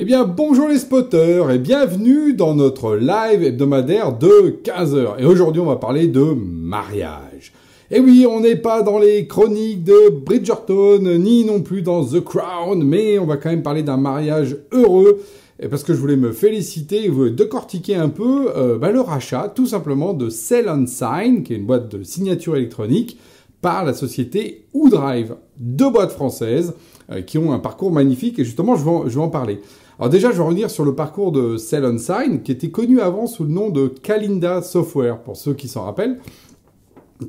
[0.00, 5.18] Eh bien, bonjour les spotters et bienvenue dans notre live hebdomadaire de 15h.
[5.18, 7.52] Et aujourd'hui, on va parler de mariage.
[7.90, 12.20] Et oui, on n'est pas dans les chroniques de Bridgerton, ni non plus dans The
[12.20, 15.20] Crown, mais on va quand même parler d'un mariage heureux.
[15.68, 19.52] Parce que je voulais me féliciter et vous décortiquer un peu euh, bah, le rachat,
[19.52, 23.18] tout simplement, de Sell and Sign, qui est une boîte de signature électronique,
[23.62, 25.34] par la société Oudrive.
[25.58, 26.74] Deux boîtes françaises
[27.26, 29.60] qui ont un parcours magnifique, et justement, je vais je vais en parler.
[29.98, 33.00] Alors déjà, je vais revenir sur le parcours de Cell on Sign, qui était connu
[33.00, 36.18] avant sous le nom de Kalinda Software, pour ceux qui s'en rappellent,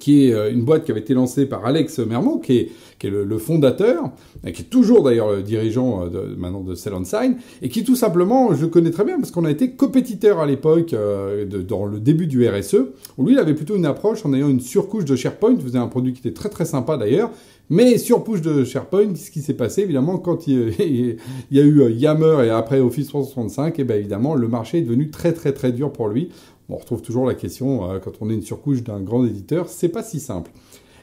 [0.00, 3.06] qui est euh, une boîte qui avait été lancée par Alex Mermot, qui est, qui
[3.06, 4.10] est le, fondateur,
[4.44, 7.68] et qui est toujours d'ailleurs le dirigeant euh, de, maintenant de Cell on Sign, et
[7.68, 10.92] qui tout simplement, je le connais très bien parce qu'on a été compétiteur à l'époque
[10.92, 12.76] euh, dans le début du RSE,
[13.16, 15.88] où lui il avait plutôt une approche en ayant une surcouche de SharePoint, faisait un
[15.88, 17.30] produit qui était très très sympa d'ailleurs,
[17.68, 20.70] mais sur push de SharePoint, ce qui s'est passé, évidemment, quand il,
[21.50, 24.82] y a eu euh, Yammer et après Office 365, et bien évidemment, le marché est
[24.82, 26.30] devenu très très très dur pour lui.
[26.68, 29.88] On retrouve toujours la question, euh, quand on est une surcouche d'un grand éditeur, c'est
[29.88, 30.50] pas si simple.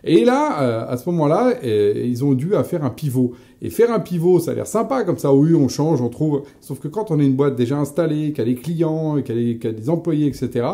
[0.04, 3.34] Et là, euh, à ce moment-là, ils ont dû faire un pivot.
[3.62, 5.34] Et faire un pivot, ça a l'air sympa comme ça.
[5.34, 6.44] Oui, on change, on trouve.
[6.60, 9.72] Sauf que quand on est une boîte déjà installée, qu'elle a des clients, qu'elle a,
[9.72, 10.68] des employés, etc.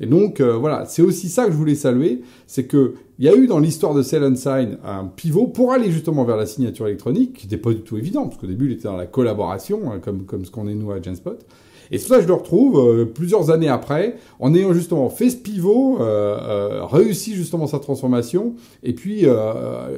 [0.00, 2.22] Et donc, euh, voilà, c'est aussi ça que je voulais saluer.
[2.46, 5.72] C'est que il y a eu dans l'histoire de Sell and Sign un pivot pour
[5.72, 8.66] aller justement vers la signature électronique, qui n'était pas du tout évident, parce qu'au début,
[8.66, 11.38] il était dans la collaboration, hein, comme, comme ce qu'on est nous à Genspot.
[11.90, 15.98] Et ça, je le retrouve euh, plusieurs années après, en ayant justement fait ce pivot,
[16.00, 19.24] euh, euh, réussi justement sa transformation, et puis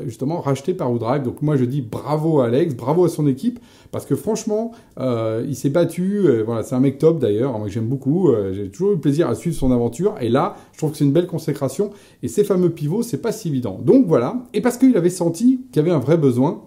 [0.06, 1.22] justement racheté par Woodrive.
[1.22, 3.58] Donc moi, je dis bravo à Alex, bravo à son équipe,
[3.90, 6.26] parce que franchement, il s'est battu.
[6.44, 8.30] voilà, c'est un mec top d'ailleurs, moi que j'aime beaucoup.
[8.52, 11.12] J'ai toujours eu plaisir à suivre son aventure, et là, je trouve que c'est une
[11.12, 11.90] belle consécration.
[12.22, 13.80] Et ces fameux pivots, c'est pas si évident.
[13.82, 16.62] Donc voilà, et parce qu'il avait senti qu'il y avait un vrai besoin,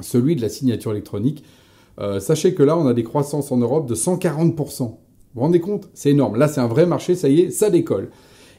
[0.00, 1.44] celui de la signature électronique.
[2.00, 4.78] Euh, sachez que là, on a des croissances en Europe de 140%.
[4.78, 4.96] Vous
[5.34, 5.88] vous rendez compte?
[5.94, 6.36] C'est énorme.
[6.36, 8.08] Là, c'est un vrai marché, ça y est, ça décolle.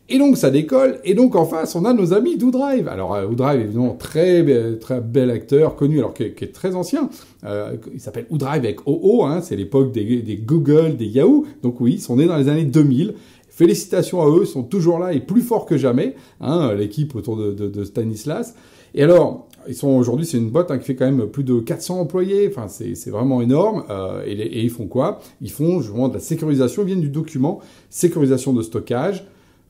[0.10, 1.00] Et donc, ça décolle.
[1.04, 2.88] Et donc, en face, on a nos amis d'Oudrive.
[2.88, 7.10] Alors, euh, Oudrive, évidemment, très, très bel acteur, connu, alors qui est, très ancien.
[7.44, 9.24] Euh, il s'appelle Oudrive avec OO.
[9.24, 11.46] Hein, c'est l'époque des, Google, des Yahoo.
[11.64, 13.16] Donc oui, ils sont nés dans les années 2000.
[13.50, 16.16] Félicitations à eux, ils sont toujours là et plus forts que jamais.
[16.40, 18.56] Hein, l'équipe autour de, de Stanislas.
[18.94, 21.60] Et alors, ils sont aujourd'hui, c'est une boîte hein, qui fait quand même plus de
[21.60, 22.48] 400 employés.
[22.48, 23.84] Enfin, c'est vraiment énorme.
[23.90, 25.20] Euh, et, ils font quoi?
[25.42, 26.84] Ils font justement de la sécurisation.
[26.84, 29.26] Ils viennent du document sécurisation de stockage,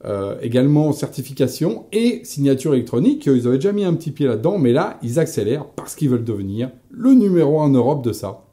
[0.05, 3.25] euh, également certification et signature électronique.
[3.25, 6.23] Ils avaient déjà mis un petit pied là-dedans, mais là, ils accélèrent parce qu'ils veulent
[6.23, 8.45] devenir le numéro un en Europe de ça.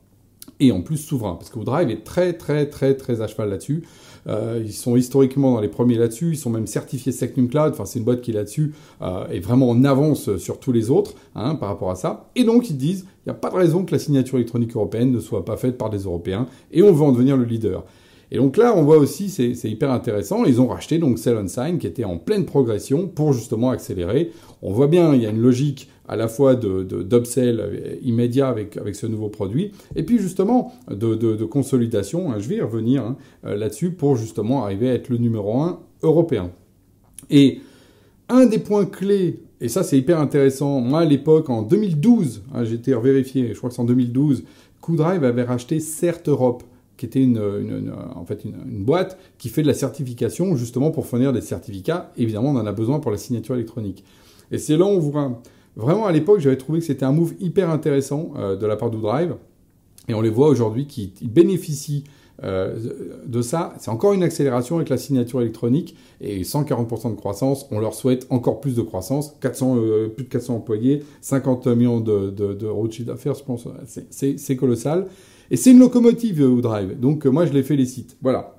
[0.60, 3.84] Et en plus souverain, parce que Drive est très très très très à cheval là-dessus.
[4.26, 6.30] Euh, ils sont historiquement dans les premiers là-dessus.
[6.32, 7.72] Ils sont même certifiés Secnum Cloud.
[7.72, 11.14] Enfin, c'est une boîte qui là-dessus euh, est vraiment en avance sur tous les autres
[11.34, 12.30] hein, par rapport à ça.
[12.36, 15.12] Et donc, ils disent, il n'y a pas de raison que la signature électronique européenne
[15.12, 16.46] ne soit pas faite par des Européens.
[16.72, 17.84] Et on veut en devenir le leader.
[18.30, 21.48] Et donc là, on voit aussi, c'est hyper intéressant, ils ont racheté donc Sell on
[21.48, 24.32] Sign qui était en pleine progression pour justement accélérer.
[24.60, 28.76] On voit bien, il y a une logique à la fois de, d'upsell immédiat avec,
[28.76, 33.02] avec ce nouveau produit, et puis justement de, de consolidation, hein, je vais y revenir
[33.02, 36.50] hein, euh, là-dessus, pour justement arriver à être le numéro un européen.
[37.30, 37.60] Et
[38.30, 42.64] un des points clés, et ça c'est hyper intéressant, moi à l'époque, en 2012, hein,
[42.64, 44.44] été vérifié, je crois que c'est en 2012,
[44.82, 46.62] QDrive avait racheté Cert Europe
[46.98, 47.40] qui était une,
[48.14, 52.12] en fait une, boîte qui fait de la certification justement pour fournir des certificats.
[52.18, 54.04] Évidemment, on en a besoin pour la signature électronique.
[54.50, 55.40] Et c'est là où on voit
[55.76, 58.90] Vraiment, à l'époque, j'avais trouvé que c'était un move hyper intéressant euh, de la part
[58.90, 59.36] d'Oudrive.
[60.08, 62.02] Et on les voit aujourd'hui qui bénéficient
[62.42, 62.76] euh,
[63.26, 63.74] de ça.
[63.78, 67.66] C'est encore une accélération avec la signature électronique et 140% de croissance.
[67.70, 69.36] On leur souhaite encore plus de croissance.
[69.40, 73.68] 400, euh, plus de 400 employés, 50 millions de, de, de d'affaires, je pense.
[74.10, 75.06] C'est colossal.
[75.50, 76.98] Et c'est une locomotive, Oudrive.
[76.98, 78.16] Donc, moi, je les félicite.
[78.22, 78.56] Voilà.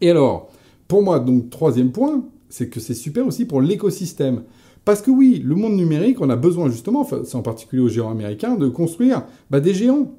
[0.00, 0.50] Et alors,
[0.86, 4.42] pour moi, donc, troisième point, c'est que c'est super aussi pour l'écosystème.
[4.84, 8.10] Parce que oui, le monde numérique, on a besoin justement, c'est en particulier aux géants
[8.10, 10.14] américains, de construire bah, des géants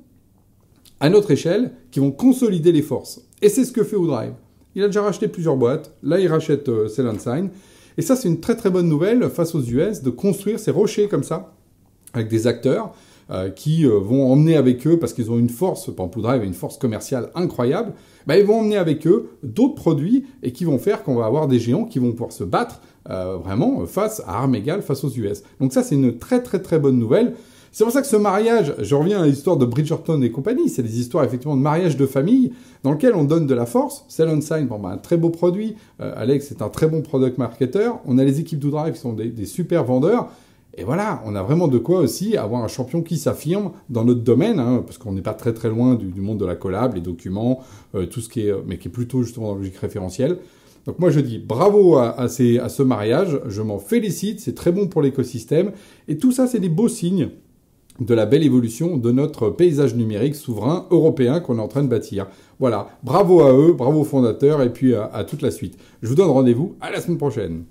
[1.00, 3.22] à notre échelle qui vont consolider les forces.
[3.42, 4.34] Et c'est ce que fait Woodrive.
[4.76, 6.88] Il a déjà racheté plusieurs boîtes, là il rachète euh.
[7.98, 11.08] Et ça c'est une très très bonne nouvelle face aux US de construire ces rochers
[11.08, 11.56] comme ça,
[12.14, 12.94] avec des acteurs
[13.32, 16.54] euh, qui euh, vont emmener avec eux, parce qu'ils ont une force, Woodrive a une
[16.54, 17.94] force commerciale incroyable,
[18.26, 21.48] bah, ils vont emmener avec eux d'autres produits et qui vont faire qu'on va avoir
[21.48, 25.10] des géants qui vont pouvoir se battre euh, vraiment face à armes égales face aux
[25.10, 25.44] US.
[25.60, 27.34] Donc ça, c'est une très très très bonne nouvelle.
[27.72, 30.82] C'est pour ça que ce mariage, je reviens à l'histoire de Bridgerton et compagnie, c'est
[30.82, 32.52] des histoires effectivement de mariage de famille
[32.84, 34.06] dans lequel on donne de la force.
[34.08, 35.76] Cell Sign, bon, bah, un très beau produit.
[36.02, 37.92] Euh, Alex est un très bon product marketer.
[38.06, 40.30] On a les équipes d'Oudrive qui sont des, super vendeurs.
[40.80, 44.22] Et voilà, on a vraiment de quoi aussi avoir un champion qui s'affirme dans notre
[44.22, 47.02] domaine, hein, parce qu'on n'est pas très très loin du, monde de la collab, les
[47.02, 47.60] documents,
[47.96, 50.38] euh, tout ce qui est, mais qui est plutôt justement dans la logique référentielle.
[50.86, 55.02] Donc moi je dis bravo à, ce mariage, je m'en félicite, c'est très bon pour
[55.02, 55.74] l'écosystème,
[56.08, 57.32] et tout ça c'est des beaux signes
[58.00, 61.90] de la belle évolution de notre paysage numérique souverain européen qu'on est en train de
[61.90, 62.28] bâtir.
[62.58, 65.78] Voilà, bravo à eux, bravo aux fondateurs et puis à toute la suite.
[66.02, 67.66] Je vous donne rendez-vous à la semaine prochaine.